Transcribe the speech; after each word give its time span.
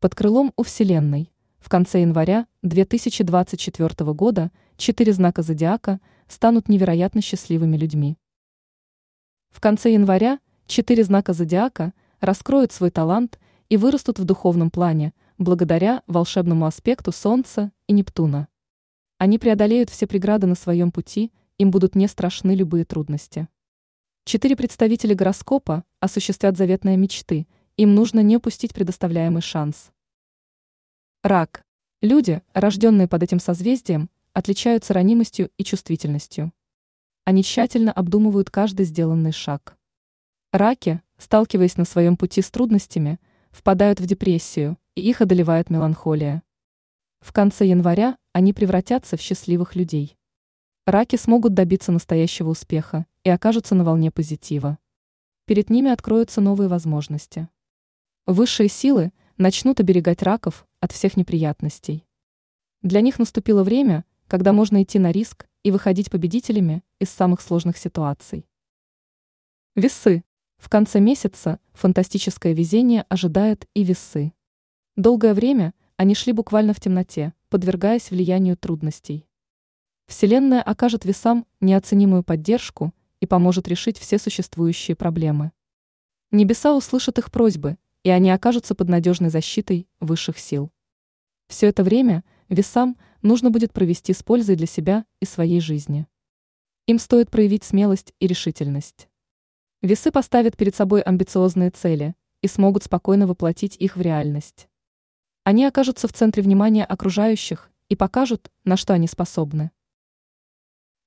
Под 0.00 0.14
крылом 0.14 0.52
у 0.54 0.62
Вселенной. 0.62 1.32
В 1.58 1.68
конце 1.68 2.02
января 2.02 2.46
2024 2.62 4.12
года 4.12 4.52
четыре 4.76 5.12
знака 5.12 5.42
зодиака 5.42 6.00
станут 6.28 6.68
невероятно 6.68 7.20
счастливыми 7.20 7.76
людьми. 7.76 8.16
В 9.50 9.60
конце 9.60 9.92
января 9.92 10.38
четыре 10.68 11.02
знака 11.02 11.32
зодиака 11.32 11.94
раскроют 12.20 12.70
свой 12.70 12.92
талант 12.92 13.40
и 13.70 13.76
вырастут 13.76 14.20
в 14.20 14.24
духовном 14.24 14.70
плане 14.70 15.14
благодаря 15.36 16.04
волшебному 16.06 16.66
аспекту 16.66 17.10
Солнца 17.10 17.72
и 17.88 17.92
Нептуна. 17.92 18.46
Они 19.18 19.36
преодолеют 19.36 19.90
все 19.90 20.06
преграды 20.06 20.46
на 20.46 20.54
своем 20.54 20.92
пути, 20.92 21.32
им 21.56 21.72
будут 21.72 21.96
не 21.96 22.06
страшны 22.06 22.54
любые 22.54 22.84
трудности. 22.84 23.48
Четыре 24.24 24.54
представителя 24.54 25.16
гороскопа 25.16 25.82
осуществят 25.98 26.56
заветные 26.56 26.96
мечты– 26.96 27.48
им 27.78 27.94
нужно 27.94 28.20
не 28.20 28.36
упустить 28.36 28.74
предоставляемый 28.74 29.40
шанс. 29.40 29.92
Рак. 31.22 31.62
Люди, 32.02 32.42
рожденные 32.52 33.06
под 33.06 33.22
этим 33.22 33.38
созвездием, 33.38 34.10
отличаются 34.32 34.94
ранимостью 34.94 35.50
и 35.56 35.62
чувствительностью. 35.62 36.52
Они 37.24 37.44
тщательно 37.44 37.92
обдумывают 37.92 38.50
каждый 38.50 38.84
сделанный 38.84 39.30
шаг. 39.30 39.78
Раки, 40.52 41.02
сталкиваясь 41.18 41.76
на 41.76 41.84
своем 41.84 42.16
пути 42.16 42.42
с 42.42 42.50
трудностями, 42.50 43.20
впадают 43.52 44.00
в 44.00 44.06
депрессию, 44.06 44.76
и 44.96 45.08
их 45.08 45.20
одолевает 45.20 45.70
меланхолия. 45.70 46.42
В 47.20 47.32
конце 47.32 47.64
января 47.64 48.18
они 48.32 48.52
превратятся 48.52 49.16
в 49.16 49.20
счастливых 49.20 49.76
людей. 49.76 50.16
Раки 50.84 51.14
смогут 51.14 51.54
добиться 51.54 51.92
настоящего 51.92 52.48
успеха 52.48 53.06
и 53.22 53.30
окажутся 53.30 53.76
на 53.76 53.84
волне 53.84 54.10
позитива. 54.10 54.78
Перед 55.44 55.70
ними 55.70 55.92
откроются 55.92 56.40
новые 56.40 56.68
возможности. 56.68 57.48
Высшие 58.28 58.68
силы 58.68 59.10
начнут 59.38 59.80
оберегать 59.80 60.22
раков 60.22 60.66
от 60.80 60.92
всех 60.92 61.16
неприятностей. 61.16 62.04
Для 62.82 63.00
них 63.00 63.18
наступило 63.18 63.64
время, 63.64 64.04
когда 64.26 64.52
можно 64.52 64.82
идти 64.82 64.98
на 64.98 65.12
риск 65.12 65.48
и 65.62 65.70
выходить 65.70 66.10
победителями 66.10 66.84
из 66.98 67.08
самых 67.08 67.40
сложных 67.40 67.78
ситуаций. 67.78 68.46
Весы. 69.74 70.24
В 70.58 70.68
конце 70.68 71.00
месяца 71.00 71.58
фантастическое 71.72 72.52
везение 72.52 73.06
ожидает 73.08 73.66
и 73.72 73.82
весы. 73.82 74.34
Долгое 74.94 75.32
время 75.32 75.72
они 75.96 76.14
шли 76.14 76.34
буквально 76.34 76.74
в 76.74 76.80
темноте, 76.80 77.32
подвергаясь 77.48 78.10
влиянию 78.10 78.58
трудностей. 78.58 79.26
Вселенная 80.06 80.60
окажет 80.60 81.06
весам 81.06 81.46
неоценимую 81.60 82.22
поддержку 82.24 82.92
и 83.20 83.26
поможет 83.26 83.68
решить 83.68 83.96
все 83.96 84.18
существующие 84.18 84.96
проблемы. 84.96 85.52
Небеса 86.30 86.76
услышат 86.76 87.16
их 87.16 87.32
просьбы 87.32 87.78
и 88.08 88.10
они 88.10 88.30
окажутся 88.30 88.74
под 88.74 88.88
надежной 88.88 89.28
защитой 89.28 89.86
высших 90.00 90.38
сил. 90.38 90.72
Все 91.46 91.66
это 91.66 91.84
время 91.84 92.24
весам 92.48 92.96
нужно 93.20 93.50
будет 93.50 93.74
провести 93.74 94.14
с 94.14 94.22
пользой 94.22 94.56
для 94.56 94.66
себя 94.66 95.04
и 95.20 95.26
своей 95.26 95.60
жизни. 95.60 96.06
Им 96.86 96.98
стоит 97.00 97.30
проявить 97.30 97.64
смелость 97.64 98.14
и 98.18 98.26
решительность. 98.26 99.10
Весы 99.82 100.10
поставят 100.10 100.56
перед 100.56 100.74
собой 100.74 101.02
амбициозные 101.02 101.70
цели 101.70 102.14
и 102.40 102.48
смогут 102.48 102.84
спокойно 102.84 103.26
воплотить 103.26 103.76
их 103.76 103.98
в 103.98 104.00
реальность. 104.00 104.70
Они 105.44 105.66
окажутся 105.66 106.08
в 106.08 106.14
центре 106.14 106.42
внимания 106.42 106.86
окружающих 106.86 107.70
и 107.90 107.94
покажут, 107.94 108.50
на 108.64 108.78
что 108.78 108.94
они 108.94 109.06
способны. 109.06 109.70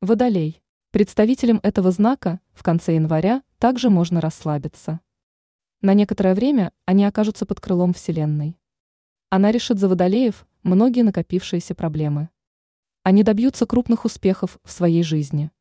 Водолей. 0.00 0.64
Представителям 0.90 1.60
этого 1.62 1.92
знака 1.92 2.40
в 2.54 2.64
конце 2.64 2.96
января 2.96 3.44
также 3.58 3.88
можно 3.88 4.20
расслабиться. 4.20 4.98
На 5.80 5.94
некоторое 5.94 6.34
время 6.34 6.72
они 6.86 7.04
окажутся 7.04 7.46
под 7.46 7.60
крылом 7.60 7.94
Вселенной. 7.94 8.58
Она 9.30 9.52
решит 9.52 9.78
за 9.78 9.88
водолеев 9.88 10.44
многие 10.64 11.02
накопившиеся 11.02 11.76
проблемы. 11.76 12.30
Они 13.04 13.22
добьются 13.22 13.64
крупных 13.64 14.04
успехов 14.04 14.58
в 14.64 14.72
своей 14.72 15.04
жизни. 15.04 15.52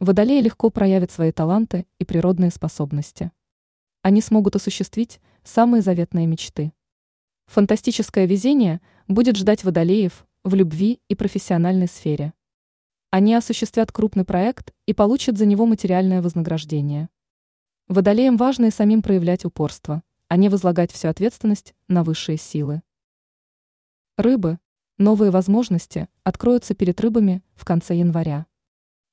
Водолеи 0.00 0.40
легко 0.40 0.70
проявят 0.70 1.10
свои 1.10 1.32
таланты 1.32 1.86
и 1.98 2.06
природные 2.06 2.50
способности. 2.50 3.30
Они 4.00 4.22
смогут 4.22 4.56
осуществить 4.56 5.20
самые 5.44 5.82
заветные 5.82 6.26
мечты. 6.26 6.72
Фантастическое 7.44 8.24
везение 8.24 8.80
будет 9.06 9.36
ждать 9.36 9.64
водолеев 9.64 10.26
в 10.44 10.54
любви 10.54 10.98
и 11.08 11.14
профессиональной 11.14 11.88
сфере. 11.88 12.32
Они 13.10 13.34
осуществят 13.34 13.92
крупный 13.92 14.24
проект 14.24 14.72
и 14.86 14.94
получат 14.94 15.36
за 15.36 15.44
него 15.44 15.66
материальное 15.66 16.22
вознаграждение. 16.22 17.10
Водолеям 17.88 18.36
важно 18.36 18.66
и 18.66 18.70
самим 18.70 19.02
проявлять 19.02 19.44
упорство, 19.44 20.02
а 20.28 20.36
не 20.36 20.48
возлагать 20.48 20.92
всю 20.92 21.08
ответственность 21.08 21.74
на 21.88 22.04
высшие 22.04 22.38
силы. 22.38 22.82
Рыбы. 24.16 24.58
Новые 24.98 25.30
возможности 25.30 26.08
откроются 26.22 26.74
перед 26.74 27.00
рыбами 27.00 27.42
в 27.54 27.64
конце 27.64 27.96
января. 27.96 28.46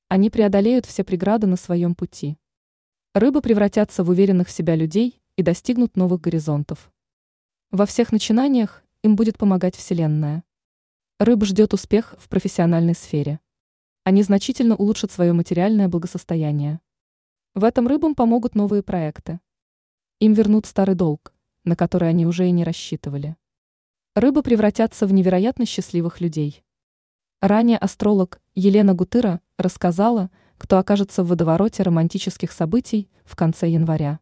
Они 0.08 0.30
преодолеют 0.30 0.86
все 0.86 1.04
преграды 1.04 1.46
на 1.46 1.56
своем 1.56 1.94
пути. 1.94 2.38
Рыбы 3.14 3.42
превратятся 3.42 4.04
в 4.04 4.10
уверенных 4.10 4.48
в 4.48 4.50
себя 4.50 4.76
людей 4.76 5.20
и 5.36 5.42
достигнут 5.42 5.96
новых 5.96 6.20
горизонтов. 6.20 6.92
Во 7.70 7.86
всех 7.86 8.12
начинаниях 8.12 8.84
им 9.02 9.16
будет 9.16 9.38
помогать 9.38 9.74
Вселенная. 9.74 10.44
Рыб 11.18 11.44
ждет 11.44 11.74
успех 11.74 12.14
в 12.18 12.28
профессиональной 12.28 12.94
сфере. 12.94 13.40
Они 14.04 14.22
значительно 14.22 14.76
улучшат 14.76 15.12
свое 15.12 15.32
материальное 15.32 15.88
благосостояние. 15.88 16.80
В 17.54 17.64
этом 17.64 17.88
рыбам 17.88 18.14
помогут 18.14 18.54
новые 18.54 18.84
проекты. 18.84 19.40
Им 20.20 20.34
вернут 20.34 20.66
старый 20.66 20.94
долг, 20.94 21.32
на 21.64 21.74
который 21.74 22.08
они 22.08 22.24
уже 22.24 22.46
и 22.46 22.52
не 22.52 22.62
рассчитывали. 22.62 23.36
Рыбы 24.14 24.44
превратятся 24.44 25.04
в 25.06 25.12
невероятно 25.12 25.66
счастливых 25.66 26.20
людей. 26.20 26.64
Ранее 27.40 27.78
астролог 27.78 28.40
Елена 28.54 28.94
Гутыра 28.94 29.40
рассказала, 29.56 30.30
кто 30.58 30.78
окажется 30.78 31.24
в 31.24 31.28
водовороте 31.28 31.82
романтических 31.82 32.52
событий 32.52 33.10
в 33.24 33.34
конце 33.34 33.68
января. 33.68 34.20